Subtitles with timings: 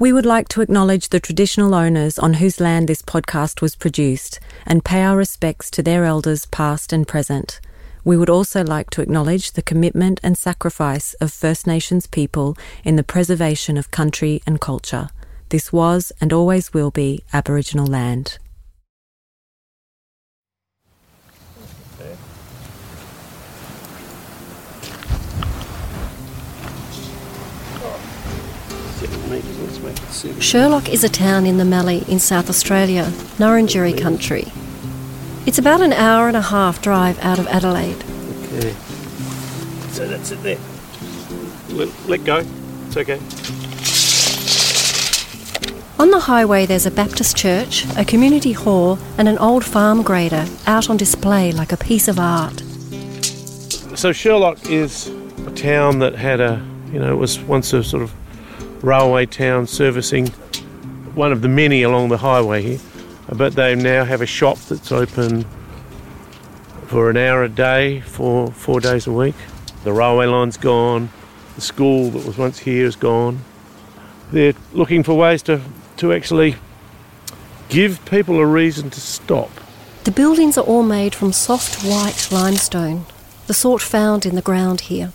[0.00, 4.40] We would like to acknowledge the traditional owners on whose land this podcast was produced
[4.66, 7.60] and pay our respects to their elders past and present.
[8.02, 12.96] We would also like to acknowledge the commitment and sacrifice of First Nations people in
[12.96, 15.10] the preservation of country and culture.
[15.50, 18.38] This was and always will be Aboriginal land.
[30.40, 33.04] Sherlock is a town in the Mallee in South Australia,
[33.38, 34.52] Ngarrindjeri country.
[35.46, 38.02] It's about an hour and a half drive out of Adelaide.
[38.54, 38.74] Okay.
[39.90, 40.58] So that's it there.
[41.70, 42.42] Let, let go.
[42.86, 43.20] It's okay.
[45.98, 50.46] On the highway, there's a Baptist church, a community hall, and an old farm grader
[50.66, 52.60] out on display like a piece of art.
[53.96, 55.08] So Sherlock is
[55.46, 56.60] a town that had a,
[56.92, 58.12] you know, it was once a sort of
[58.84, 60.26] railway town servicing
[61.14, 62.78] one of the many along the highway here.
[63.32, 65.46] But they now have a shop that's open
[66.86, 69.34] for an hour a day, for four days a week.
[69.84, 71.08] The railway line's gone.
[71.54, 73.40] The school that was once here is gone.
[74.30, 75.60] They're looking for ways to,
[75.98, 76.56] to actually
[77.68, 79.50] give people a reason to stop.
[80.04, 83.06] The buildings are all made from soft white limestone,
[83.46, 85.12] the sort found in the ground here.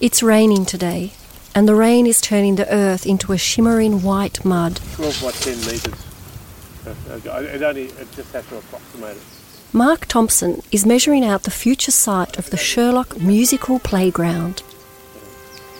[0.00, 1.12] It's raining today,
[1.58, 4.76] and the rain is turning the earth into a shimmering white mud.
[4.92, 6.06] 12 by 10 metres.
[6.86, 9.22] It only it just has to approximate it.
[9.72, 14.62] Mark Thompson is measuring out the future site of the Sherlock Musical Playground.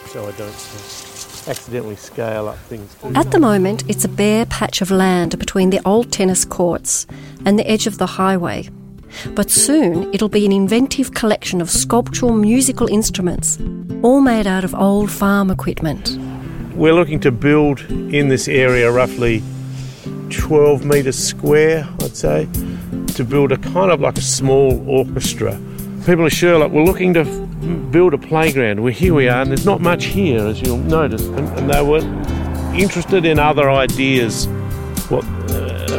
[0.07, 2.93] So I don't uh, accidentally scale up things.
[2.97, 3.13] Too.
[3.15, 7.07] At the moment, it's a bare patch of land between the old tennis courts
[7.45, 8.69] and the edge of the highway.
[9.35, 13.59] But soon it'll be an inventive collection of sculptural musical instruments,
[14.03, 16.17] all made out of old farm equipment.
[16.75, 19.43] We're looking to build in this area roughly
[20.31, 22.49] 12 metres square, I'd say,
[23.15, 25.61] to build a kind of like a small orchestra.
[26.07, 27.25] People at Sherlock were looking to
[27.91, 28.81] build a playground.
[28.81, 31.23] Well, here we are, and there's not much here, as you'll notice.
[31.27, 32.01] And, and they were
[32.75, 34.47] interested in other ideas,
[35.09, 35.25] what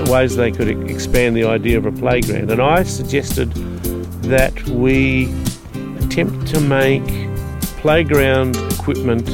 [0.09, 2.51] ways they could expand the idea of a playground.
[2.51, 3.51] And I suggested
[4.23, 5.31] that we
[5.99, 7.03] attempt to make
[7.77, 9.29] playground equipment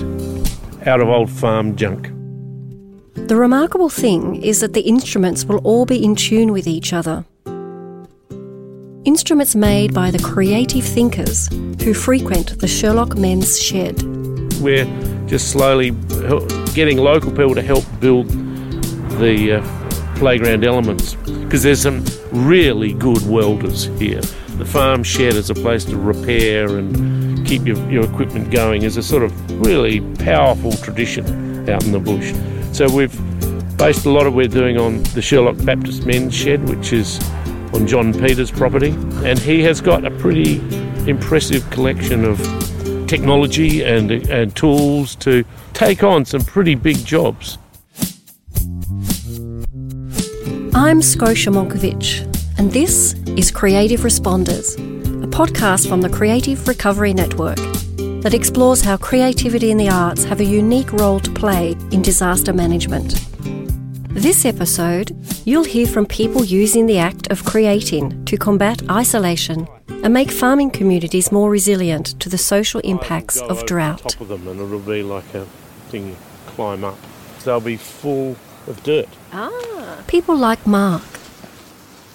[0.85, 2.11] out of old farm junk.
[3.27, 7.25] The remarkable thing is that the instruments will all be in tune with each other.
[9.05, 11.47] Instruments made by the creative thinkers
[11.83, 14.03] who frequent the Sherlock Men's Shed.
[14.61, 14.85] We're
[15.27, 15.91] just slowly
[16.73, 18.29] getting local people to help build
[19.19, 19.84] the uh,
[20.15, 24.21] playground elements because there's some really good welders here.
[24.57, 28.97] The farm shed is a place to repair and keep your, your equipment going is
[28.97, 32.33] a sort of really powerful tradition out in the bush.
[32.75, 33.15] So we've
[33.77, 37.19] based a lot of what we're doing on the Sherlock Baptist Men's Shed, which is
[37.73, 38.91] on John Peters' property,
[39.23, 40.59] and he has got a pretty
[41.09, 42.39] impressive collection of
[43.07, 45.43] technology and, and tools to
[45.73, 47.57] take on some pretty big jobs.
[50.77, 52.19] I'm Scotia Monkivitch,
[52.57, 54.73] and this is Creative Responders,
[55.23, 57.55] a podcast from the Creative Recovery Network
[58.21, 62.51] that explores how creativity and the arts have a unique role to play in disaster
[62.51, 63.25] management.
[64.09, 65.15] This episode,
[65.45, 69.69] you'll hear from people using the act of creating to combat isolation
[70.03, 74.09] and make farming communities more resilient to the social impacts of drought.
[74.09, 75.45] Top of them, and it'll be like a
[75.87, 76.97] thing you climb up.
[77.45, 78.35] They'll be full
[78.67, 79.09] of dirt.
[79.31, 80.03] Ah.
[80.07, 81.03] People like Mark.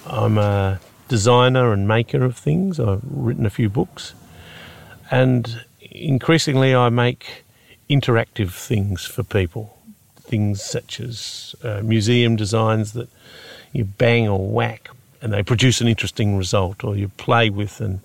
[0.07, 2.79] I'm a designer and maker of things.
[2.81, 4.15] I've written a few books,
[5.11, 7.45] and increasingly I make
[7.89, 9.77] interactive things for people.
[10.21, 13.09] Things such as uh, museum designs that
[13.73, 14.91] you bang or whack
[15.23, 18.01] and they produce an interesting result, or you play with and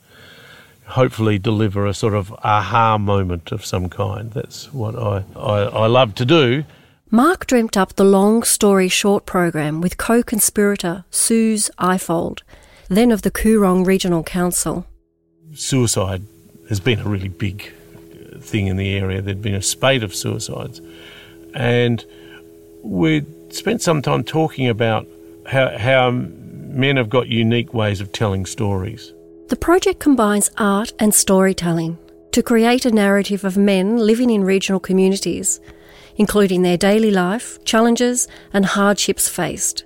[0.88, 4.32] hopefully deliver a sort of aha moment of some kind.
[4.32, 6.64] That's what I, I, I love to do.
[7.12, 12.42] Mark dreamt up the long story short program with co conspirator Suze Ifold,
[12.90, 14.88] then of the Coorong Regional Council.
[15.54, 16.24] Suicide
[16.68, 19.22] has been a really big uh, thing in the area.
[19.22, 20.82] There'd been a spate of suicides.
[21.54, 22.04] And
[22.82, 25.06] we spent some time talking about
[25.48, 29.14] how, how men have got unique ways of telling stories.
[29.50, 32.00] The project combines art and storytelling
[32.32, 35.60] to create a narrative of men living in regional communities,
[36.16, 39.86] including their daily life, challenges, and hardships faced.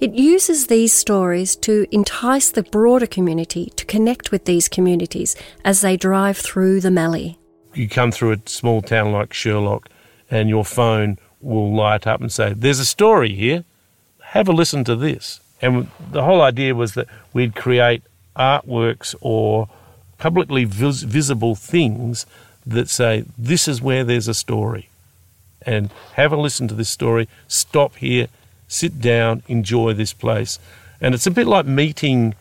[0.00, 5.80] It uses these stories to entice the broader community to connect with these communities as
[5.80, 7.38] they drive through the Mallee.
[7.74, 9.88] You come through a small town like Sherlock,
[10.30, 13.64] and your phone will light up and say, There's a story here.
[14.22, 15.40] Have a listen to this.
[15.62, 18.02] And the whole idea was that we'd create
[18.36, 19.68] artworks or
[20.18, 22.26] publicly vis- visible things
[22.66, 24.88] that say, This is where there's a story.
[25.66, 27.28] And have a listen to this story.
[27.48, 28.28] Stop here,
[28.68, 30.58] sit down, enjoy this place.
[31.00, 32.34] And it's a bit like meeting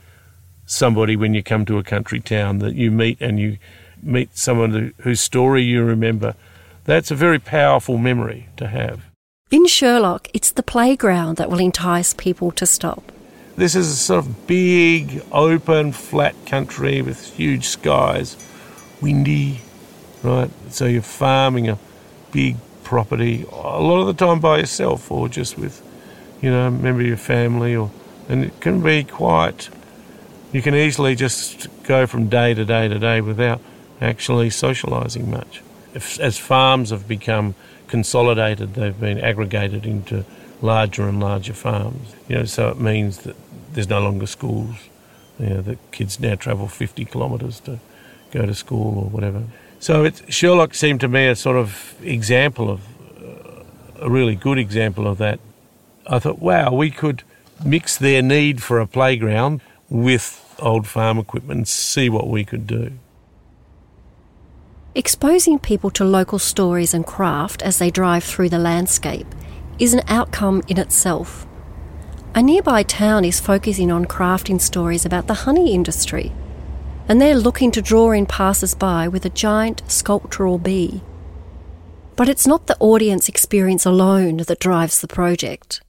[0.66, 3.58] somebody when you come to a country town that you meet and you
[4.02, 6.36] meet someone whose story you remember.
[6.86, 9.06] That's a very powerful memory to have.
[9.52, 13.12] In Sherlock, it's the playground that will entice people to stop.
[13.56, 18.36] This is a sort of big, open, flat country with huge skies,
[19.00, 19.62] windy,
[20.24, 20.50] right?
[20.70, 21.78] So you're farming a
[22.32, 25.82] big property a lot of the time by yourself or just with,
[26.42, 27.92] you know, a member of your family, or
[28.30, 29.70] and it can be quite.
[30.52, 33.60] You can easily just go from day to day to day without
[34.00, 35.62] actually socialising much.
[35.94, 37.56] If, as farms have become
[37.88, 40.26] consolidated, they've been aggregated into
[40.62, 42.16] larger and larger farms.
[42.28, 43.36] You know, so it means that
[43.74, 44.76] there's no longer schools.
[45.40, 47.80] You know, that kids now travel 50 kilometres to
[48.32, 49.44] go to school or whatever.
[49.84, 52.80] So Sherlock seemed to me a sort of example of
[53.22, 55.42] uh, a really good example of that.
[56.08, 57.24] I thought, wow, we could
[57.66, 59.60] mix their need for a playground
[59.90, 62.94] with old farm equipment and see what we could do.
[64.96, 69.28] Exposing people to local stories and craft as they drive through the landscape
[69.80, 71.46] is an outcome in itself.
[72.34, 76.32] A nearby town is focusing on crafting stories about the honey industry,
[77.08, 81.02] and they're looking to draw in passers by with a giant sculptural bee.
[82.16, 85.82] But it's not the audience experience alone that drives the project.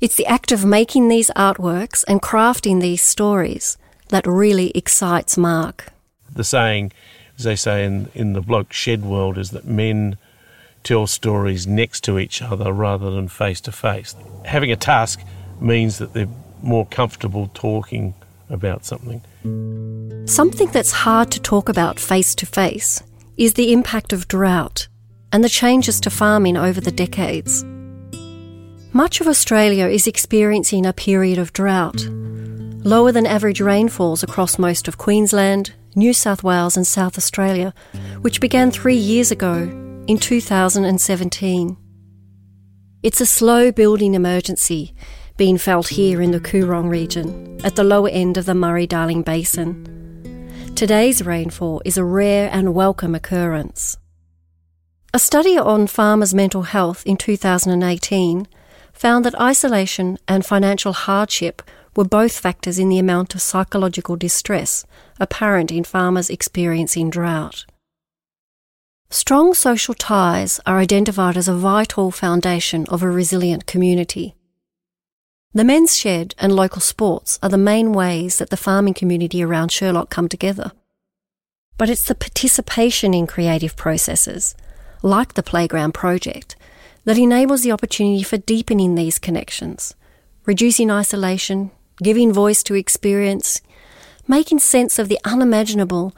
[0.00, 3.78] It's the act of making these artworks and crafting these stories
[4.08, 5.92] that really excites Mark.
[6.32, 6.92] The saying,
[7.38, 10.16] as they say in, in the bloke shed world, is that men
[10.82, 14.14] tell stories next to each other rather than face to face.
[14.46, 15.20] Having a task
[15.60, 16.28] means that they're
[16.62, 18.14] more comfortable talking
[18.48, 19.22] about something.
[20.26, 23.02] Something that's hard to talk about face to face
[23.36, 24.86] is the impact of drought
[25.32, 27.64] and the changes to farming over the decades.
[28.92, 32.04] Much of Australia is experiencing a period of drought.
[32.84, 37.74] Lower than average rainfalls across most of Queensland, New South Wales, and South Australia,
[38.20, 39.54] which began three years ago
[40.06, 41.76] in 2017.
[43.02, 44.94] It's a slow building emergency
[45.36, 49.22] being felt here in the Coorong region, at the lower end of the Murray Darling
[49.22, 49.99] Basin.
[50.80, 53.98] Today's rainfall is a rare and welcome occurrence.
[55.12, 58.48] A study on farmers' mental health in 2018
[58.94, 61.60] found that isolation and financial hardship
[61.94, 64.86] were both factors in the amount of psychological distress
[65.18, 67.66] apparent in farmers experiencing drought.
[69.10, 74.34] Strong social ties are identified as a vital foundation of a resilient community.
[75.52, 79.72] The men's shed and local sports are the main ways that the farming community around
[79.72, 80.70] Sherlock come together.
[81.76, 84.54] But it's the participation in creative processes,
[85.02, 86.54] like the Playground Project,
[87.04, 89.96] that enables the opportunity for deepening these connections,
[90.46, 93.60] reducing isolation, giving voice to experience,
[94.28, 96.14] making sense of the unimaginable,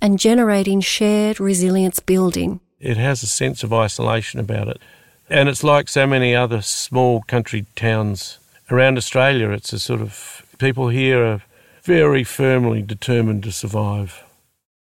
[0.00, 2.60] and generating shared resilience building.
[2.78, 4.80] It has a sense of isolation about it.
[5.28, 8.39] And it's like so many other small country towns
[8.70, 9.50] around Australia.
[9.50, 11.42] It's a sort of people here are
[11.82, 14.22] very firmly determined to survive.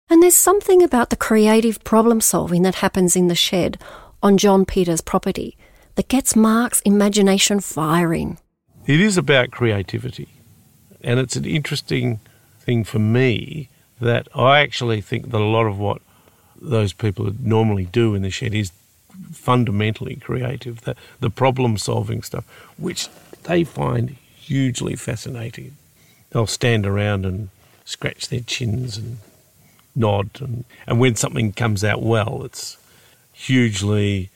[0.09, 3.78] And there's something about the creative problem solving that happens in the shed
[4.23, 5.57] on John Peters' property
[5.97, 8.38] that gets Mark's imagination firing.
[8.87, 10.28] It is about creativity.
[11.02, 12.21] And it's an interesting
[12.61, 13.69] thing for me
[14.00, 16.02] that I actually think that a lot of what
[16.61, 18.73] those people normally do in the shed is
[19.33, 20.83] fundamentally creative.
[20.83, 22.45] The, the problem solving stuff,
[22.76, 23.09] which
[23.47, 25.76] they find hugely fascinating.
[26.31, 27.49] They'll stand around and
[27.85, 29.19] scratch their chins and
[29.95, 32.76] nod, and, and when something comes out well, it's
[33.33, 34.31] hugely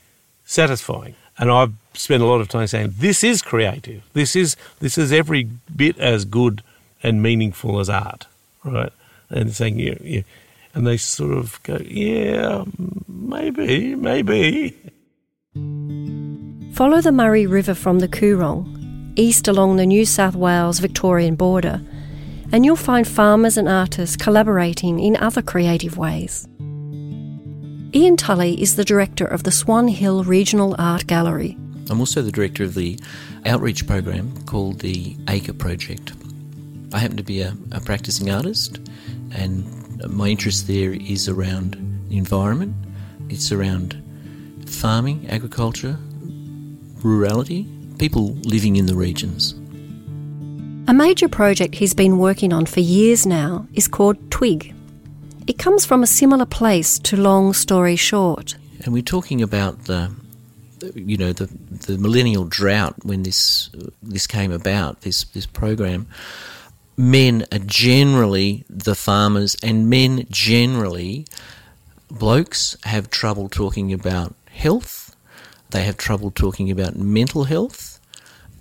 [0.45, 1.14] satisfying.
[1.38, 4.02] And I've spent a lot of time saying this is creative.
[4.12, 6.62] This is this is every bit as good
[7.02, 8.26] and meaningful as art,
[8.64, 8.93] right?
[9.29, 10.23] And saying yeah, yeah.
[10.75, 12.64] and they sort of go, yeah,
[13.09, 14.76] maybe, maybe.
[16.75, 18.79] Follow the Murray River from the Coorong
[19.17, 21.81] east along the New South Wales Victorian border,
[22.52, 26.47] and you'll find farmers and artists collaborating in other creative ways.
[27.93, 31.57] Ian Tully is the director of the Swan Hill Regional Art Gallery.
[31.88, 32.99] I'm also the director of the
[33.47, 36.12] outreach program called the Acre Project.
[36.93, 38.79] I happen to be a, a practicing artist,
[39.33, 39.64] and
[40.09, 41.76] my interest there is around
[42.09, 42.75] the environment,
[43.29, 44.00] it's around
[44.67, 45.99] farming, agriculture,
[47.02, 47.67] rurality,
[48.00, 49.54] people living in the regions.
[50.88, 54.75] A major project he's been working on for years now is called Twig.
[55.47, 58.57] It comes from a similar place to Long Story Short.
[58.85, 60.11] And we're talking about the,
[60.95, 61.47] you know, the
[61.87, 63.71] the millennial drought when this
[64.02, 65.02] this came about.
[65.02, 66.07] This this program.
[66.97, 71.26] Men are generally the farmers, and men generally,
[72.11, 75.16] blokes have trouble talking about health.
[75.71, 77.89] They have trouble talking about mental health,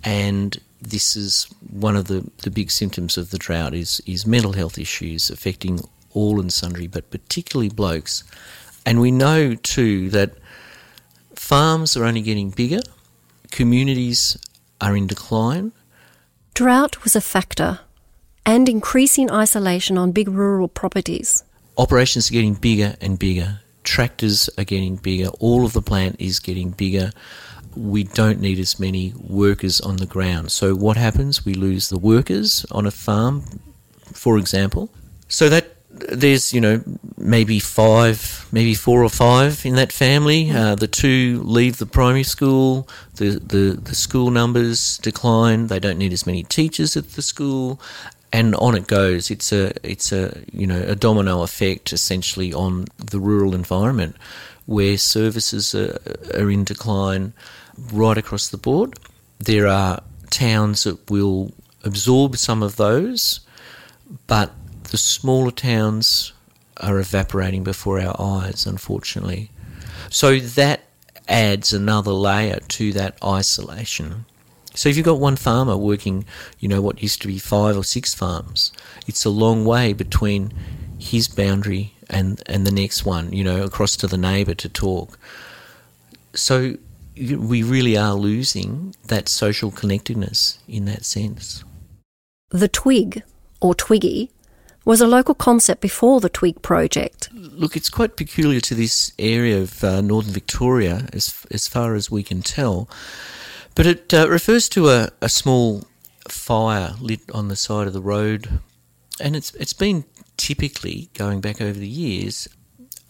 [0.04, 4.52] and this is one of the, the big symptoms of the drought is is mental
[4.52, 5.80] health issues affecting
[6.12, 8.24] all and sundry, but particularly blokes.
[8.86, 10.32] And we know too that
[11.34, 12.80] farms are only getting bigger,
[13.50, 14.36] communities
[14.80, 15.72] are in decline.
[16.54, 17.80] Drought was a factor,
[18.44, 21.44] and increasing isolation on big rural properties.
[21.78, 23.60] Operations are getting bigger and bigger.
[23.84, 25.28] Tractors are getting bigger.
[25.38, 27.12] All of the plant is getting bigger.
[27.76, 30.50] We don't need as many workers on the ground.
[30.52, 31.44] So, what happens?
[31.44, 33.44] We lose the workers on a farm,
[34.12, 34.90] for example.
[35.28, 36.82] So, that there's you know
[37.16, 40.50] maybe five, maybe four or five in that family.
[40.50, 42.88] Uh, the two leave the primary school.
[43.16, 45.66] The, the the school numbers decline.
[45.66, 47.80] They don't need as many teachers at the school,
[48.32, 49.30] and on it goes.
[49.30, 54.16] It's a it's a you know a domino effect essentially on the rural environment,
[54.66, 55.98] where services are,
[56.34, 57.32] are in decline
[57.92, 58.98] right across the board.
[59.38, 61.52] There are towns that will
[61.84, 63.40] absorb some of those,
[64.26, 64.52] but
[64.84, 66.32] the smaller towns
[66.78, 69.50] are evaporating before our eyes, unfortunately.
[70.08, 70.82] So that
[71.28, 74.24] adds another layer to that isolation.
[74.74, 76.24] So if you've got one farmer working,
[76.58, 78.72] you know, what used to be five or six farms,
[79.06, 80.52] it's a long way between
[80.98, 85.18] his boundary and, and the next one, you know, across to the neighbour to talk.
[86.34, 86.76] So
[87.20, 91.64] we really are losing that social connectedness in that sense.
[92.50, 93.22] The twig,
[93.60, 94.30] or twiggy,
[94.84, 97.28] was a local concept before the Twig project.
[97.32, 102.10] Look, it's quite peculiar to this area of uh, northern Victoria, as, as far as
[102.10, 102.88] we can tell.
[103.74, 105.84] But it uh, refers to a, a small
[106.28, 108.60] fire lit on the side of the road,
[109.20, 110.04] and it's it's been
[110.36, 112.48] typically going back over the years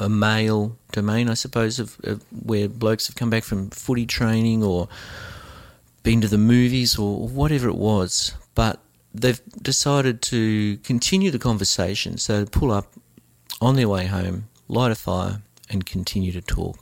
[0.00, 4.62] a male domain, I suppose, of, of, where blokes have come back from footy training
[4.62, 4.88] or
[6.02, 8.34] been to the movies or whatever it was.
[8.54, 8.80] But
[9.14, 12.92] they've decided to continue the conversation, so they pull up
[13.60, 16.78] on their way home, light a fire, and continue to talk.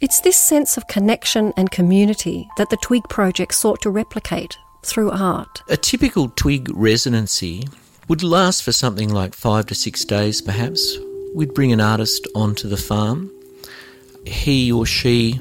[0.00, 5.10] It's this sense of connection and community that the Twig Project sought to replicate through
[5.10, 5.62] art.
[5.68, 7.64] A typical Twig residency
[8.08, 10.96] would last for something like five to six days, perhaps.
[11.34, 13.30] We'd bring an artist onto the farm.
[14.26, 15.40] He or she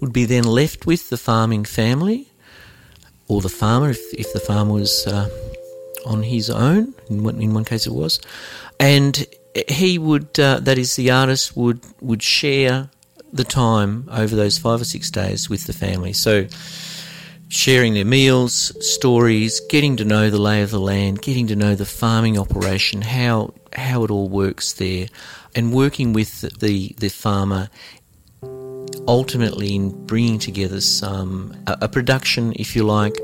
[0.00, 2.28] would be then left with the farming family
[3.28, 5.28] or the farmer if, if the farm was uh,
[6.06, 6.94] on his own.
[7.08, 8.20] In one, in one case, it was,
[8.78, 9.26] and
[9.68, 12.90] he would uh, that is the artist would would share
[13.32, 16.12] the time over those five or six days with the family.
[16.12, 16.46] So
[17.54, 21.74] sharing their meals, stories, getting to know the lay of the land, getting to know
[21.74, 25.06] the farming operation, how how it all works there,
[25.54, 27.68] and working with the the farmer
[29.06, 33.16] ultimately in bringing together some a, a production, if you like,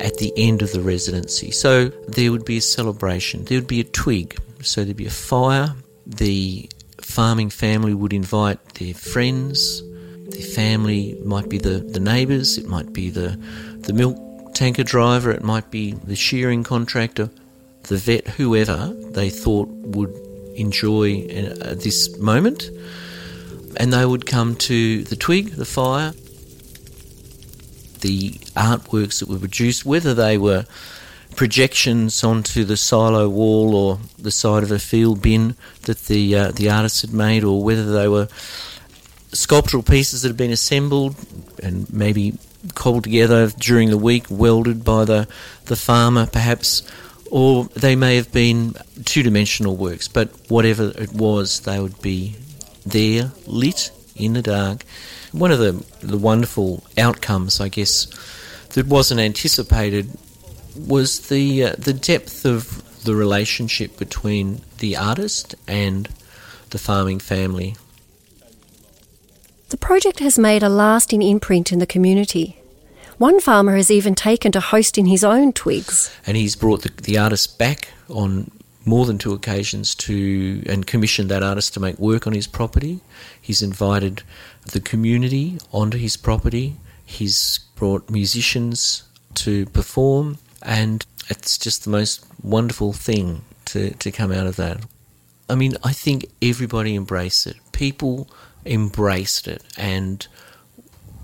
[0.00, 1.50] at the end of the residency.
[1.50, 3.44] So there would be a celebration.
[3.44, 4.38] There would be a twig.
[4.62, 5.74] So there'd be a fire.
[6.06, 6.68] The
[7.00, 9.82] farming family would invite their friends.
[10.30, 12.58] Their family might be the, the neighbours.
[12.58, 13.38] It might be the
[13.82, 14.16] the milk
[14.54, 15.30] tanker driver.
[15.30, 17.30] It might be the shearing contractor,
[17.84, 20.14] the vet, whoever they thought would
[20.56, 22.70] enjoy uh, this moment
[23.76, 26.12] and they would come to the twig, the fire,
[28.00, 30.64] the artworks that were produced, whether they were
[31.36, 36.50] projections onto the silo wall or the side of a field bin that the uh,
[36.50, 38.28] the artist had made, or whether they were
[39.32, 41.14] sculptural pieces that had been assembled
[41.62, 42.36] and maybe
[42.74, 45.28] cobbled together during the week, welded by the
[45.66, 46.82] the farmer, perhaps,
[47.30, 48.74] or they may have been
[49.04, 50.08] two dimensional works.
[50.08, 52.36] But whatever it was, they would be
[52.84, 54.84] there, lit in the dark.
[55.32, 58.06] One of the, the wonderful outcomes, I guess,
[58.70, 60.10] that wasn't anticipated
[60.76, 66.08] was the uh, the depth of the relationship between the artist and
[66.70, 67.76] the farming family.
[69.70, 72.60] The project has made a lasting imprint in the community.
[73.18, 76.10] One farmer has even taken to hosting his own twigs.
[76.26, 78.50] And he's brought the, the artist back on
[78.84, 83.00] more than two occasions to and commissioned that artist to make work on his property.
[83.40, 84.24] He's invited
[84.72, 86.74] the community onto his property.
[87.06, 94.32] He's brought musicians to perform, and it's just the most wonderful thing to, to come
[94.32, 94.84] out of that.
[95.48, 97.56] I mean, I think everybody embraced it.
[97.70, 98.28] People
[98.64, 100.26] embraced it and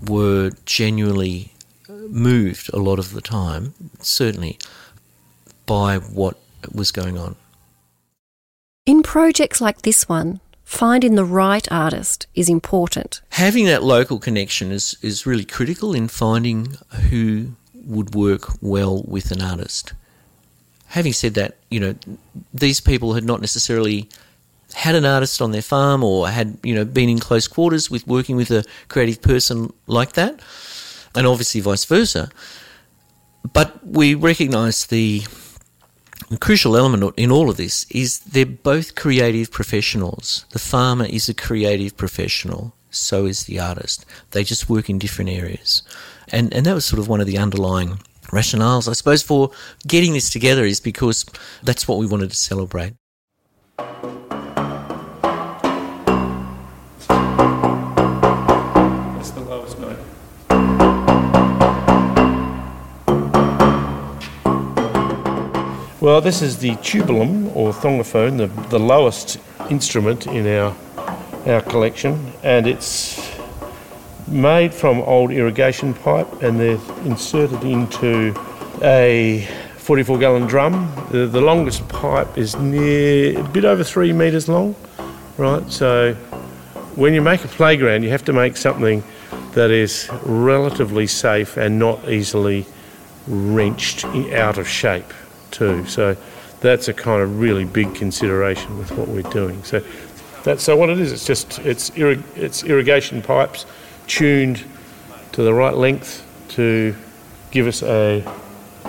[0.07, 1.51] were genuinely
[1.89, 4.57] moved a lot of the time, certainly,
[5.65, 6.37] by what
[6.73, 7.35] was going on.
[8.85, 13.21] In projects like this one, finding the right artist is important.
[13.31, 16.77] Having that local connection is, is really critical in finding
[17.09, 19.93] who would work well with an artist.
[20.87, 21.95] Having said that, you know,
[22.53, 24.09] these people had not necessarily
[24.73, 28.05] had an artist on their farm or had, you know, been in close quarters with
[28.07, 30.39] working with a creative person like that,
[31.15, 32.29] and obviously vice versa.
[33.53, 35.23] But we recognise the
[36.39, 40.45] crucial element in all of this is they're both creative professionals.
[40.51, 44.05] The farmer is a creative professional, so is the artist.
[44.31, 45.83] They just work in different areas.
[46.29, 49.51] And, and that was sort of one of the underlying rationales, I suppose, for
[49.87, 51.25] getting this together is because
[51.63, 52.93] that's what we wanted to celebrate.
[66.07, 70.73] Well, this is the tubulum or thongophone, the, the lowest instrument in our
[71.45, 73.37] our collection, and it's
[74.25, 78.33] made from old irrigation pipe, and they're inserted into
[78.81, 79.45] a
[79.75, 80.89] 44 gallon drum.
[81.11, 84.77] The, the longest pipe is near a bit over three metres long,
[85.35, 85.69] right?
[85.69, 86.13] So
[86.95, 89.03] when you make a playground, you have to make something
[89.55, 92.65] that is relatively safe and not easily
[93.27, 95.11] wrenched out of shape
[95.51, 95.85] too.
[95.85, 96.15] So
[96.59, 99.63] that's a kind of really big consideration with what we're doing.
[99.63, 99.83] So
[100.43, 101.11] that's so what it is.
[101.11, 103.65] It's just it's irrig- it's irrigation pipes
[104.07, 104.63] tuned
[105.33, 106.95] to the right length to
[107.51, 108.23] give us a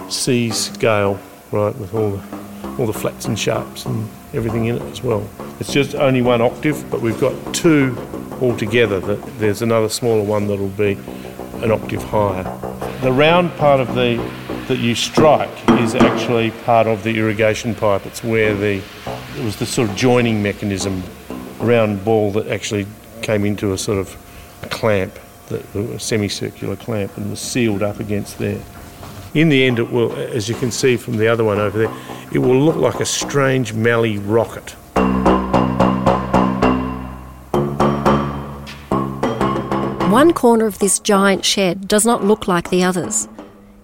[0.09, 1.19] C scale,
[1.53, 2.39] right, with all the
[2.79, 5.29] all the flats and sharps and everything in it as well.
[5.59, 7.97] It's just only one octave, but we've got two
[8.41, 9.01] altogether.
[9.01, 10.93] That there's another smaller one that'll be
[11.63, 12.45] an octave higher.
[13.03, 14.17] The round part of the
[14.69, 15.51] that you strike
[15.81, 18.05] is actually part of the irrigation pipe.
[18.05, 18.83] It's where the
[19.37, 21.03] it was the sort of joining mechanism,
[21.59, 22.87] round ball that actually
[23.23, 24.15] came into a sort of
[24.71, 28.61] clamp, that, a semicircular clamp, and was sealed up against there.
[29.33, 31.95] In the end, it will, as you can see from the other one over there,
[32.33, 34.75] it will look like a strange Mallee rocket.
[40.11, 43.29] One corner of this giant shed does not look like the others.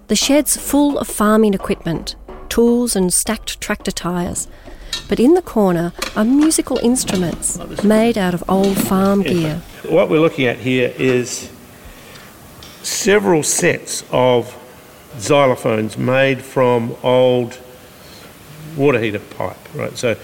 [0.06, 2.14] The shed's full of farming equipment,
[2.50, 4.46] tools and stacked tractor tyres.
[5.08, 9.62] But in the corner are musical instruments made out of old farm gear.
[9.88, 11.50] What we're looking at here is
[12.82, 14.54] several sets of
[15.16, 17.58] xylophones made from old
[18.76, 19.96] water heater pipe, right?
[19.96, 20.16] So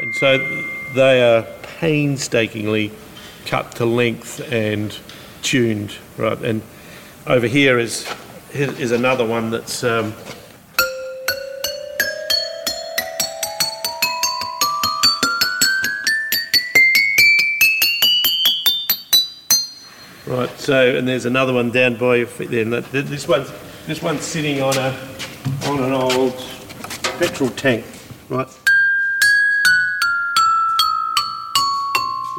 [0.00, 0.38] and so
[0.94, 1.42] they are
[1.78, 2.90] painstakingly
[3.48, 4.96] cut to length and
[5.42, 6.38] tuned, right?
[6.42, 6.60] And
[7.26, 8.06] over here is
[8.52, 10.12] is another one that's um,
[20.26, 20.50] right.
[20.58, 22.64] So and there's another one down by your feet there.
[22.64, 23.50] This one's
[23.86, 24.88] this one's sitting on a
[25.66, 26.36] on an old
[27.18, 27.86] petrol tank,
[28.28, 28.48] right?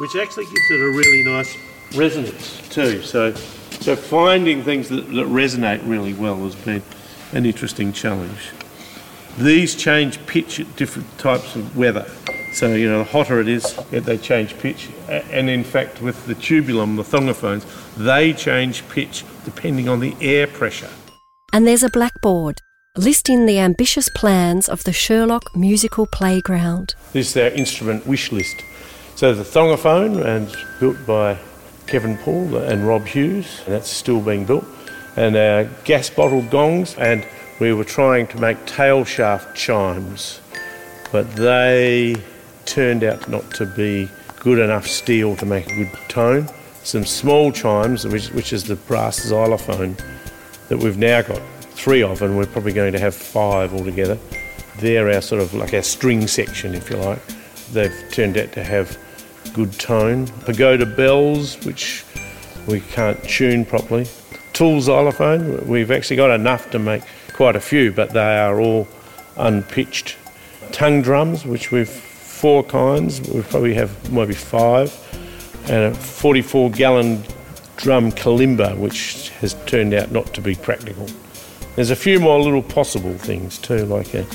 [0.00, 1.56] Which actually gives it a really nice
[1.94, 3.02] resonance too.
[3.02, 6.82] So, so finding things that, that resonate really well has been
[7.32, 8.50] an interesting challenge.
[9.38, 12.10] These change pitch at different types of weather.
[12.54, 14.88] So, you know, the hotter it is, they change pitch.
[15.08, 20.46] And in fact, with the tubulum, the thongophones, they change pitch depending on the air
[20.46, 20.90] pressure.
[21.52, 22.60] And there's a blackboard
[22.96, 26.94] listing the ambitious plans of the Sherlock Musical Playground.
[27.12, 28.64] This is our instrument wish list.
[29.20, 31.36] So the thongophone, and built by
[31.86, 34.64] Kevin Paul and Rob Hughes, and that's still being built.
[35.14, 37.28] And our gas bottle gongs, and
[37.60, 40.40] we were trying to make tail shaft chimes,
[41.12, 42.16] but they
[42.64, 46.48] turned out not to be good enough steel to make a good tone.
[46.82, 49.98] Some small chimes, which, which is the brass xylophone
[50.70, 54.16] that we've now got three of, and we're probably going to have five altogether.
[54.78, 57.20] They're our sort of like our string section, if you like.
[57.74, 58.96] They've turned out to have
[59.52, 60.26] good tone.
[60.44, 62.04] Pagoda bells, which
[62.66, 64.06] we can't tune properly.
[64.52, 68.86] Tool xylophone, we've actually got enough to make quite a few, but they are all
[69.36, 70.16] unpitched.
[70.72, 74.94] Tongue drums, which we've four kinds, we probably have maybe five,
[75.68, 77.22] and a 44 gallon
[77.76, 81.06] drum kalimba, which has turned out not to be practical.
[81.76, 84.26] There's a few more little possible things too, like a,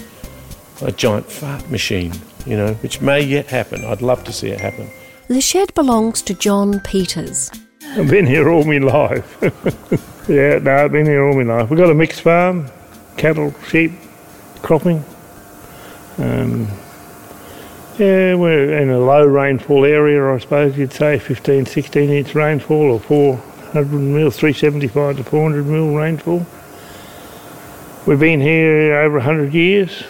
[0.82, 2.14] a giant fart machine,
[2.46, 3.84] you know, which may yet happen.
[3.86, 4.90] I'd love to see it happen.
[5.28, 7.50] The shed belongs to John Peters.
[7.84, 9.38] I've been here all my life.
[10.30, 11.68] yeah, no, I've been here all my life.
[11.68, 12.68] We've got a mixed farm,
[13.18, 13.94] cattle, sheep,
[14.62, 15.04] cropping.
[16.20, 16.68] Um,
[17.98, 22.92] yeah, we're in a low rainfall area, I suppose you'd say, 15, 16 inch rainfall
[22.92, 26.46] or 400 mil, 375 to 400 mil rainfall.
[28.06, 30.04] We've been here over 100 years.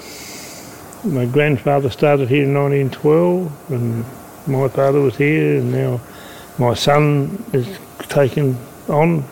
[1.05, 4.05] My grandfather started here in 1912 and
[4.47, 6.01] my father was here and now
[6.57, 7.79] my son is
[8.09, 9.23] taking on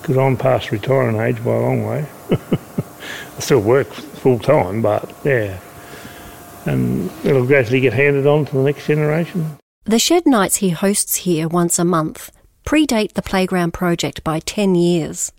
[0.00, 2.06] because I'm past retiring age by a long way.
[2.30, 5.58] I still work full time, but yeah.
[6.64, 9.58] And it'll gradually get handed on to the next generation.
[9.84, 12.30] The shed nights he hosts here once a month
[12.64, 15.32] predate the playground project by 10 years.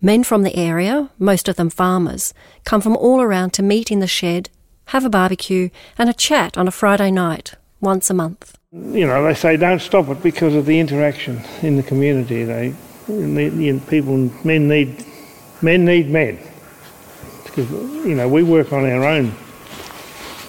[0.00, 4.00] Men from the area, most of them farmers, come from all around to meet in
[4.00, 4.50] the shed,
[4.88, 8.58] have a barbecue, and a chat on a Friday night, once a month.
[8.72, 12.42] You know, they say don't stop it because of the interaction in the community.
[12.42, 12.74] They,
[13.06, 15.04] you know, people, men need,
[15.62, 16.38] men need men.
[17.44, 19.32] Because you know we work on our own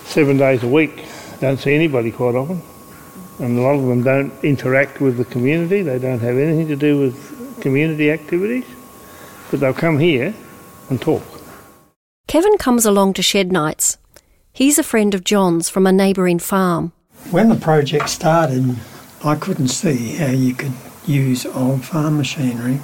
[0.05, 1.05] seven days a week.
[1.39, 2.63] Don't see anybody quite often,
[3.39, 5.83] and a lot of them don't interact with the community.
[5.83, 8.65] They don't have anything to do with community activities,
[9.51, 10.33] but they'll come here
[10.89, 11.23] and talk.
[12.27, 13.97] Kevin comes along to shed nights.
[14.51, 16.93] He's a friend of John's from a neighbouring farm.
[17.31, 18.77] When the project started,
[19.23, 20.73] I couldn't see how you could
[21.07, 22.79] use old farm machinery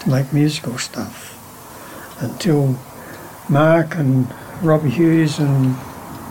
[0.00, 1.34] to make musical stuff
[2.20, 2.78] until
[3.48, 4.26] Mark and
[4.62, 5.76] Robbie Hughes and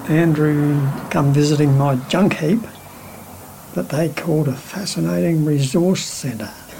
[0.09, 2.61] Andrew come visiting my junk heap
[3.75, 6.51] that they called a fascinating resource centre.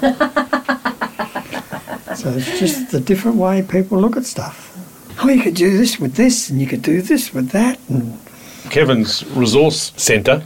[2.16, 4.74] so it's just the different way people look at stuff.
[5.22, 8.18] Oh, you could do this with this, and you could do this with that, and
[8.70, 10.42] Kevin's resource centre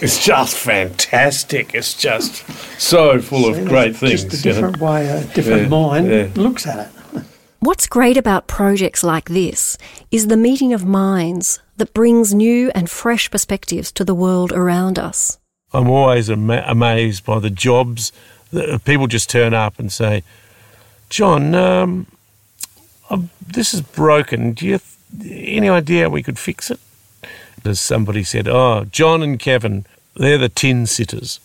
[0.00, 1.74] is just fantastic.
[1.74, 2.44] It's just
[2.80, 4.24] so full of great things.
[4.24, 4.60] Just a you know.
[4.60, 6.28] different way, a different Yeah, mind yeah.
[6.34, 7.22] looks at it.
[7.60, 9.78] What's great about projects like this
[10.10, 14.98] is the meeting of minds that brings new and fresh perspectives to the world around
[14.98, 15.38] us.
[15.72, 18.12] I'm always ama- amazed by the jobs
[18.52, 20.22] that people just turn up and say,
[21.08, 22.06] John, um,
[23.46, 24.52] this is broken.
[24.52, 26.80] Do you have any idea we could fix it?
[27.64, 31.38] As somebody said, oh, John and Kevin, they're the tin sitters.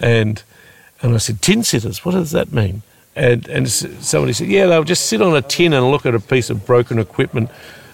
[0.00, 0.42] And,
[1.02, 2.04] and I said, tin sitters?
[2.04, 2.82] What does that mean?
[3.14, 6.20] And, and somebody said, yeah, they'll just sit on a tin and look at a
[6.20, 7.50] piece of broken equipment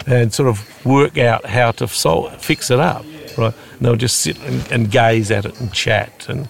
[0.07, 3.05] and sort of work out how to solve, fix it up,
[3.39, 3.55] right?
[3.73, 6.49] And they'll just sit and, and gaze at it and chat and,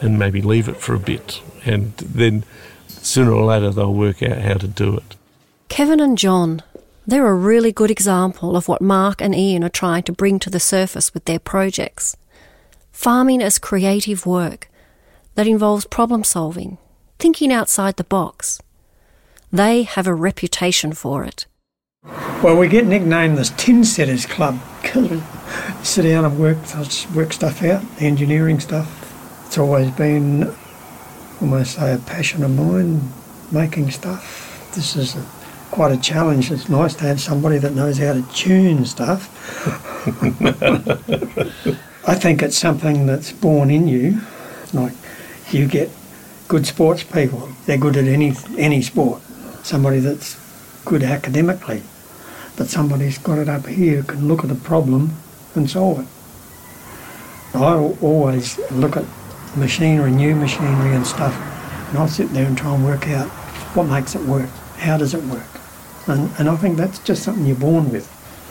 [0.00, 1.40] and maybe leave it for a bit.
[1.66, 2.44] And then
[2.88, 5.16] sooner or later they'll work out how to do it.
[5.68, 6.62] Kevin and John,
[7.06, 10.50] they're a really good example of what Mark and Ian are trying to bring to
[10.50, 12.16] the surface with their projects.
[12.92, 14.68] Farming as creative work
[15.34, 16.78] that involves problem solving,
[17.18, 18.60] thinking outside the box.
[19.52, 21.46] They have a reputation for it.
[22.42, 25.22] Well, we get nicknamed the Tin Setters Club because we
[25.82, 26.58] sit down and work,
[27.14, 29.46] work stuff out, engineering stuff.
[29.46, 30.54] It's always been,
[31.40, 33.00] almost say, a passion of mine,
[33.50, 34.70] making stuff.
[34.74, 35.24] This is a,
[35.74, 36.52] quite a challenge.
[36.52, 39.28] It's nice to have somebody that knows how to tune stuff.
[42.06, 44.20] I think it's something that's born in you.
[44.72, 44.92] Like
[45.50, 45.90] you get
[46.46, 49.20] good sports people, they're good at any any sport.
[49.64, 50.38] Somebody that's
[50.84, 51.82] good academically,
[52.56, 55.16] but somebody's got it up here can look at a problem
[55.56, 57.56] and solve it.
[57.56, 59.04] I al- always look at
[59.56, 61.34] machinery, new machinery and stuff,
[61.88, 63.28] and I'll sit there and try and work out
[63.74, 65.53] what makes it work, how does it work,
[66.06, 68.06] and and I think that's just something you're born with.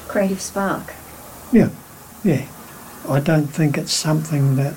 [0.07, 0.93] Creative spark.
[1.51, 1.69] Yeah,
[2.23, 2.45] yeah.
[3.07, 4.73] I don't think it's something that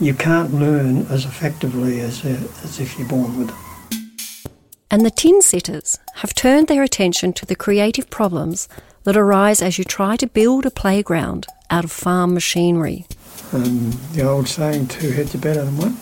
[0.00, 2.28] you can't learn as effectively as, uh,
[2.64, 4.50] as if you're born with it.
[4.90, 8.68] And the tin sitters have turned their attention to the creative problems
[9.04, 13.06] that arise as you try to build a playground out of farm machinery,
[13.52, 15.96] Um, the old saying, two heads are better than one.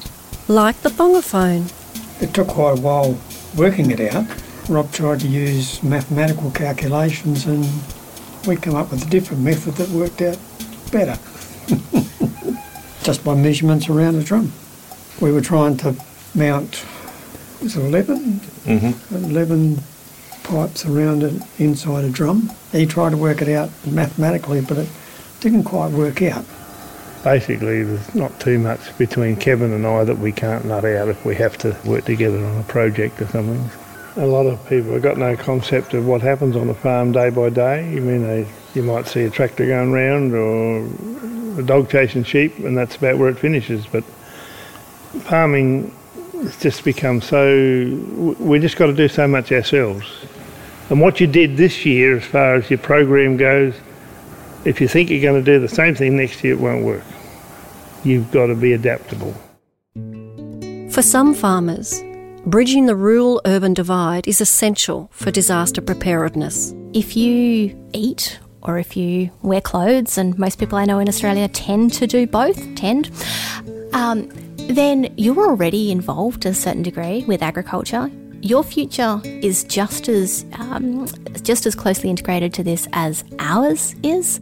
[0.48, 1.70] like the bongophone.
[2.22, 3.18] It took quite a while
[3.56, 4.26] working it out.
[4.68, 7.66] Rob tried to use mathematical calculations and
[8.46, 10.38] we come up with a different method that worked out
[10.92, 11.18] better.
[13.02, 14.52] Just by measurements around the drum.
[15.22, 15.96] We were trying to
[16.35, 16.85] mount,
[17.62, 18.40] was it 11?
[18.40, 19.24] Mm-hmm.
[19.24, 19.78] 11
[20.42, 22.52] pipes around it inside a drum.
[22.70, 24.88] He tried to work it out mathematically, but it
[25.40, 26.44] didn't quite work out.
[27.24, 31.24] Basically, there's not too much between Kevin and I that we can't nut out if
[31.24, 33.70] we have to work together on a project or something.
[34.18, 37.31] A lot of people have got no concept of what happens on a farm day
[37.31, 37.78] by day.
[37.78, 40.87] I mean, they, you might see a tractor going round or
[41.61, 43.87] a dog chasing sheep, and that's about where it finishes.
[43.87, 44.02] But
[45.22, 45.94] farming
[46.33, 48.35] has just become so.
[48.40, 50.04] We just got to do so much ourselves.
[50.90, 53.74] And what you did this year, as far as your program goes,
[54.64, 57.04] if you think you're going to do the same thing next year, it won't work.
[58.02, 59.35] You've got to be adaptable.
[60.90, 62.02] For some farmers,
[62.48, 66.74] bridging the rural urban divide is essential for disaster preparedness.
[66.94, 71.46] If you eat or if you wear clothes, and most people I know in Australia
[71.48, 73.11] tend to do both, tend,
[73.92, 78.11] um, then you're already involved to a certain degree with agriculture.
[78.40, 81.06] Your future is just as um,
[81.42, 84.40] just as closely integrated to this as ours is.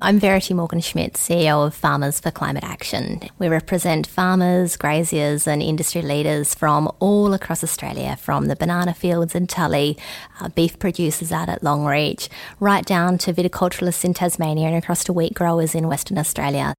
[0.00, 3.20] I'm Verity Morgan Schmidt, CEO of Farmers for Climate Action.
[3.40, 9.34] We represent farmers, graziers, and industry leaders from all across Australia, from the banana fields
[9.34, 9.98] in Tully,
[10.40, 12.28] uh, beef producers out at Longreach,
[12.60, 16.74] right down to viticulturalists in Tasmania and across to wheat growers in Western Australia.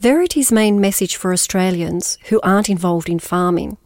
[0.00, 3.76] Verity's main message for Australians who aren't involved in farming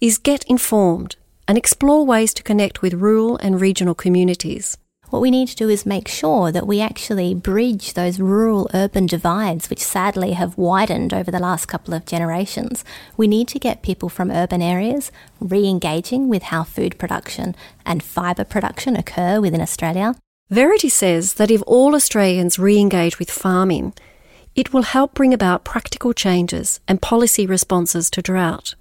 [0.00, 1.16] is get informed
[1.46, 4.78] and explore ways to connect with rural and regional communities.
[5.12, 9.04] What we need to do is make sure that we actually bridge those rural urban
[9.04, 12.82] divides, which sadly have widened over the last couple of generations.
[13.18, 18.02] We need to get people from urban areas re engaging with how food production and
[18.02, 20.14] fibre production occur within Australia.
[20.48, 23.92] Verity says that if all Australians re engage with farming,
[24.54, 28.76] it will help bring about practical changes and policy responses to drought,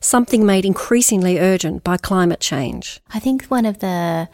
[0.00, 3.00] something made increasingly urgent by climate change.
[3.14, 4.28] I think one of the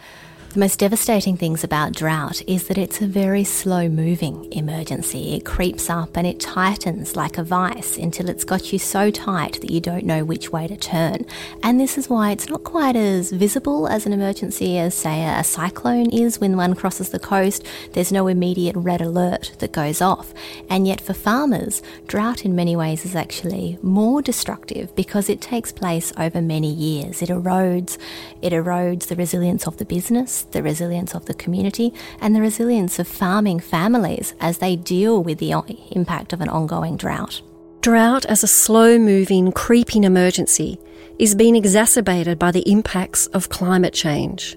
[0.53, 5.35] the most devastating things about drought is that it's a very slow moving emergency.
[5.35, 9.63] It creeps up and it tightens like a vice until it's got you so tight
[9.63, 11.25] that you don't know which way to turn.
[11.63, 15.43] And this is why it's not quite as visible as an emergency as, say, a
[15.43, 17.65] cyclone is when one crosses the coast.
[17.93, 20.35] There's no immediate red alert that goes off.
[20.69, 25.73] And yet, for farmers, drought in many ways is actually more destructive because it takes
[25.73, 27.23] place over many years.
[27.23, 27.97] It erodes,
[28.43, 32.99] it erodes the resilience of the business the resilience of the community, and the resilience
[32.99, 35.53] of farming families as they deal with the
[35.93, 37.43] impact of an ongoing drought.
[37.81, 40.79] Drought as a slow moving, creeping emergency
[41.19, 44.57] is being exacerbated by the impacts of climate change.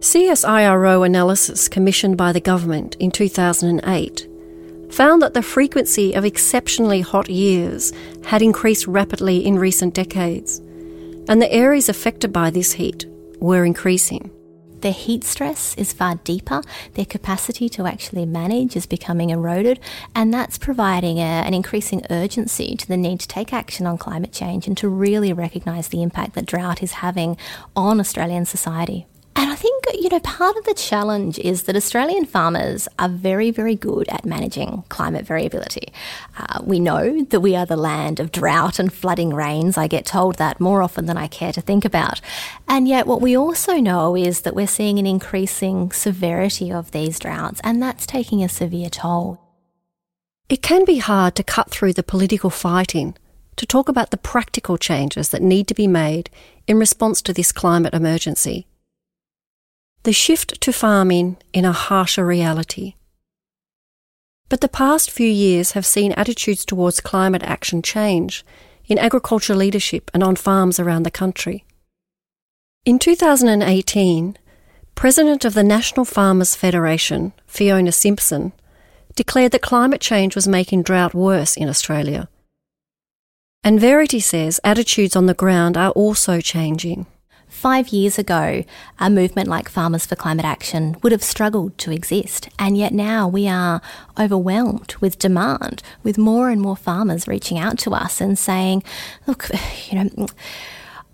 [0.00, 4.28] CSIRO analysis commissioned by the government in 2008
[4.90, 7.92] found that the frequency of exceptionally hot years
[8.24, 10.58] had increased rapidly in recent decades,
[11.28, 13.06] and the areas affected by this heat
[13.40, 14.30] were increasing.
[14.82, 16.60] Their heat stress is far deeper.
[16.94, 19.78] Their capacity to actually manage is becoming eroded,
[20.14, 24.32] and that's providing a, an increasing urgency to the need to take action on climate
[24.32, 27.36] change and to really recognise the impact that drought is having
[27.76, 29.06] on Australian society.
[29.34, 33.50] And I think, you know, part of the challenge is that Australian farmers are very,
[33.50, 35.92] very good at managing climate variability.
[36.36, 39.78] Uh, we know that we are the land of drought and flooding rains.
[39.78, 42.20] I get told that more often than I care to think about.
[42.68, 47.18] And yet, what we also know is that we're seeing an increasing severity of these
[47.18, 49.40] droughts, and that's taking a severe toll.
[50.50, 53.16] It can be hard to cut through the political fighting
[53.56, 56.28] to talk about the practical changes that need to be made
[56.66, 58.66] in response to this climate emergency
[60.04, 62.94] the shift to farming in a harsher reality.
[64.48, 68.44] But the past few years have seen attitudes towards climate action change
[68.86, 71.64] in agriculture leadership and on farms around the country.
[72.84, 74.36] In 2018,
[74.94, 78.52] President of the National Farmers Federation, Fiona Simpson,
[79.14, 82.28] declared that climate change was making drought worse in Australia.
[83.64, 87.06] And Verity says attitudes on the ground are also changing.
[87.52, 88.64] Five years ago,
[88.98, 93.28] a movement like Farmers for Climate Action would have struggled to exist, and yet now
[93.28, 93.80] we are
[94.18, 98.82] overwhelmed with demand, with more and more farmers reaching out to us and saying,
[99.28, 99.48] Look,
[99.90, 100.26] you know,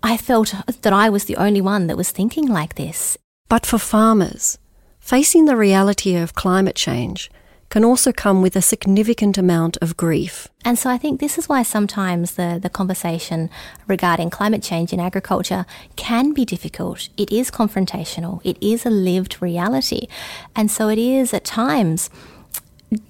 [0.01, 3.15] I felt that I was the only one that was thinking like this.
[3.47, 4.57] But for farmers,
[4.99, 7.29] facing the reality of climate change
[7.69, 10.47] can also come with a significant amount of grief.
[10.65, 13.49] And so I think this is why sometimes the, the conversation
[13.87, 17.09] regarding climate change in agriculture can be difficult.
[17.17, 20.07] It is confrontational, it is a lived reality.
[20.55, 22.09] And so it is at times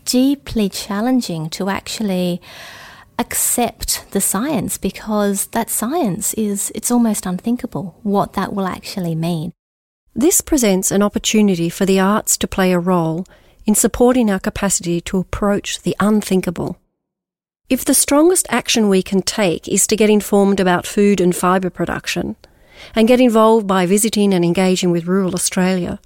[0.05, 2.41] deeply challenging to actually
[3.17, 9.51] accept the science because that science is it's almost unthinkable what that will actually mean
[10.15, 13.25] This presents an opportunity for the arts to play a role
[13.69, 16.79] in supporting our capacity to approach the unthinkable.
[17.69, 21.69] If the strongest action we can take is to get informed about food and fibre
[21.69, 22.35] production,
[22.95, 25.99] and get involved by visiting and engaging with rural Australia,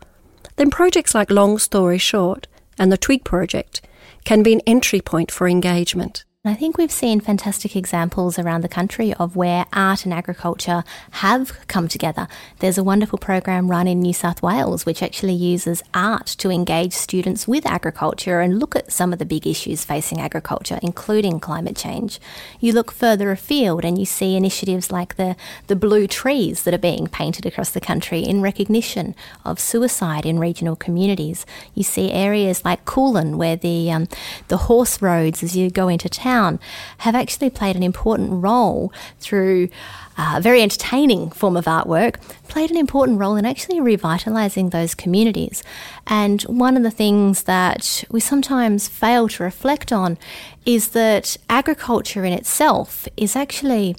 [0.57, 2.47] then projects like Long Story Short
[2.77, 3.79] and the Twig Project
[4.25, 6.25] can be an entry point for engagement.
[6.45, 11.65] I think we've seen fantastic examples around the country of where art and agriculture have
[11.69, 12.27] come together.
[12.59, 16.91] There's a wonderful program run in New South Wales which actually uses art to engage
[16.91, 21.77] students with agriculture and look at some of the big issues facing agriculture, including climate
[21.77, 22.19] change.
[22.59, 26.77] You look further afield and you see initiatives like the, the blue trees that are
[26.77, 31.45] being painted across the country in recognition of suicide in regional communities.
[31.73, 34.09] You see areas like Coolin where the, um,
[34.49, 36.59] the horse roads as you go into town town
[36.99, 39.69] have actually played an important role through
[40.17, 42.15] uh, a very entertaining form of artwork,
[42.47, 45.63] played an important role in actually revitalising those communities.
[46.05, 50.17] And one of the things that we sometimes fail to reflect on
[50.65, 53.95] is that agriculture in itself is actually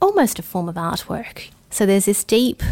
[0.00, 1.50] almost a form of artwork.
[1.70, 2.62] So there's this deep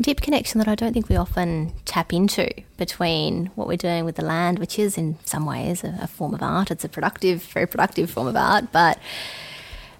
[0.00, 4.16] deep connection that I don't think we often tap into between what we're doing with
[4.16, 6.70] the land, which is in some ways a, a form of art.
[6.70, 8.98] It's a productive, very productive form of art, but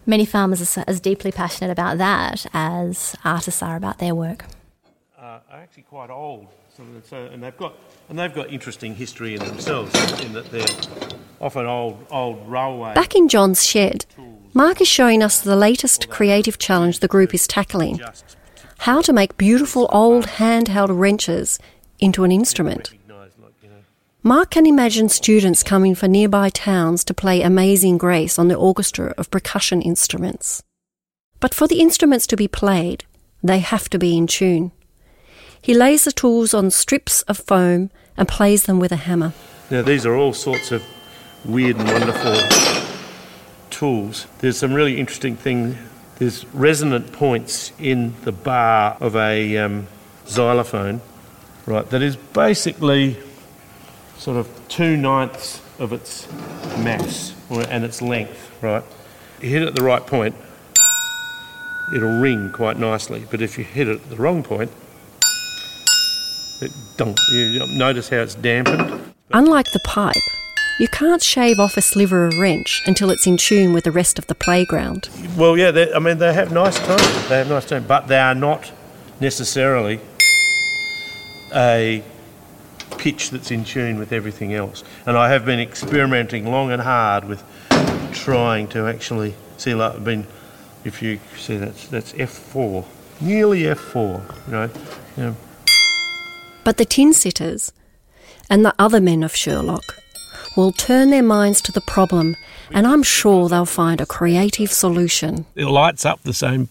[0.06, 4.44] many farmers are as deeply passionate about that as artists are about their work.
[5.18, 6.46] Uh, are actually quite old,
[7.04, 7.74] so, and they've got
[8.08, 10.66] and they've got interesting history in themselves in that they're
[11.40, 12.94] often old old railway.
[12.94, 14.06] Back in John's shed,
[14.54, 18.00] Mark is showing us the latest creative challenge the group is tackling
[18.80, 21.58] how to make beautiful old handheld wrenches
[21.98, 22.90] into an instrument.
[24.22, 29.12] Mark can imagine students coming from nearby towns to play Amazing Grace on the orchestra
[29.18, 30.62] of percussion instruments.
[31.40, 33.04] But for the instruments to be played,
[33.42, 34.72] they have to be in tune.
[35.60, 39.34] He lays the tools on strips of foam and plays them with a hammer.
[39.70, 40.82] Now, these are all sorts of
[41.44, 42.36] weird and wonderful
[43.68, 44.26] tools.
[44.38, 45.76] There's some really interesting thing
[46.20, 49.86] there's resonant points in the bar of a um,
[50.26, 51.00] xylophone,
[51.64, 53.16] right, that is basically
[54.18, 56.30] sort of two ninths of its
[56.80, 58.84] mass and its length, right?
[59.40, 60.34] You hit it at the right point,
[61.96, 64.70] it'll ring quite nicely, but if you hit it at the wrong point,
[66.60, 67.18] it don't.
[67.32, 69.14] You notice how it's dampened.
[69.32, 70.16] Unlike the pipe,
[70.80, 74.18] you can't shave off a sliver of wrench until it's in tune with the rest
[74.18, 75.10] of the playground.
[75.36, 76.96] Well, yeah, I mean, they have nice tone.
[77.28, 78.72] They have nice tone, but they are not
[79.20, 80.00] necessarily
[81.54, 82.02] a
[82.96, 84.82] pitch that's in tune with everything else.
[85.04, 87.44] And I have been experimenting long and hard with
[88.14, 90.26] trying to actually see, like, I've been,
[90.86, 92.86] if you see that's that's F4,
[93.20, 94.70] nearly F4, you know.
[95.18, 95.36] You know.
[96.64, 97.70] But the tin sitters
[98.48, 100.00] and the other men of Sherlock
[100.56, 102.36] will turn their minds to the problem,
[102.72, 105.46] and I'm sure they'll find a creative solution.
[105.54, 106.68] It lights up the same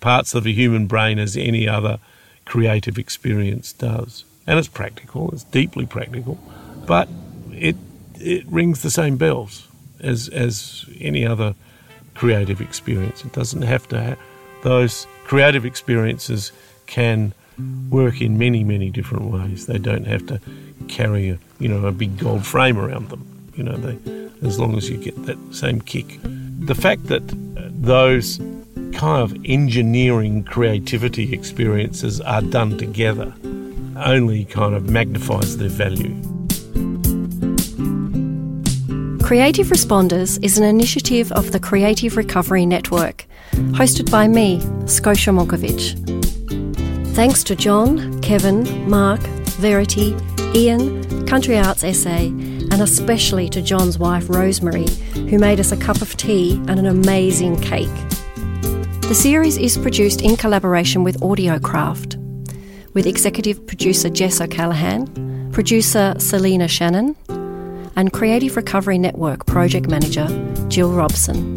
[0.00, 1.98] parts of the human brain as any other
[2.44, 4.24] creative experience does.
[4.46, 6.38] And it's practical, it's deeply practical,
[6.86, 7.08] but
[7.50, 7.76] it,
[8.14, 9.66] it rings the same bells
[10.00, 11.54] as, as any other
[12.14, 13.24] creative experience.
[13.24, 14.18] It doesn't have to have
[14.62, 16.52] those creative experiences
[16.86, 17.32] can
[17.88, 19.66] work in many, many different ways.
[19.66, 20.40] They don't have to
[20.88, 23.26] carry a, you know, a big gold frame around them.
[23.54, 26.18] You know, they, as long as you get that same kick.
[26.22, 27.22] The fact that
[27.82, 28.38] those
[28.92, 33.34] kind of engineering creativity experiences are done together
[33.96, 36.14] only kind of magnifies their value.
[39.22, 43.26] Creative Responders is an initiative of the Creative Recovery Network,
[43.72, 45.96] hosted by me, Scotia Monkivitch.
[47.14, 49.20] Thanks to John, Kevin, Mark,
[49.58, 50.14] Verity,
[50.54, 54.86] Ian, Country Arts SA, and especially to John's wife Rosemary,
[55.28, 57.88] who made us a cup of tea and an amazing cake.
[59.02, 62.16] The series is produced in collaboration with Audiocraft,
[62.94, 67.16] with executive producer Jess O'Callaghan, producer Selena Shannon,
[67.96, 70.26] and Creative Recovery Network project manager
[70.68, 71.54] Jill Robson.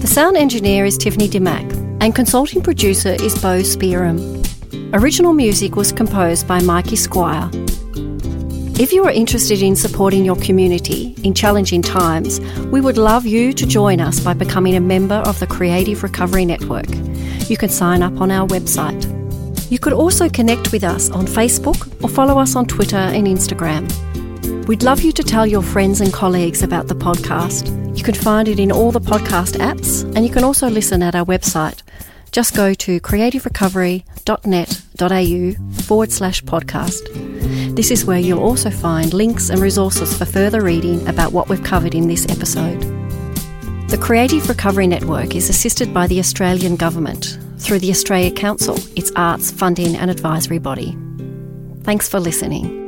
[0.00, 1.70] The sound engineer is Tiffany Dimack
[2.02, 4.42] and consulting producer is Bo Spearham.
[4.92, 7.48] Original music was composed by Mikey Squire.
[8.80, 12.40] If you are interested in supporting your community in challenging times,
[12.72, 16.44] we would love you to join us by becoming a member of the Creative Recovery
[16.44, 16.88] Network.
[17.48, 19.00] You can sign up on our website.
[19.70, 23.86] You could also connect with us on Facebook or follow us on Twitter and Instagram.
[24.66, 27.96] We'd love you to tell your friends and colleagues about the podcast.
[27.96, 31.14] You can find it in all the podcast apps, and you can also listen at
[31.14, 31.82] our website
[32.32, 34.81] just go to creativerecovery.net.au.
[35.08, 37.74] creativerecovery.org.au forward slash podcast.
[37.74, 41.62] This is where you'll also find links and resources for further reading about what we've
[41.62, 42.80] covered in this episode.
[43.88, 49.12] The Creative Recovery Network is assisted by the Australian Government through the Australia Council, its
[49.16, 50.96] arts, funding and advisory body.
[51.82, 52.81] Thanks for listening.